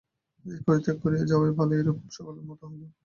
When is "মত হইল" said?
2.49-2.83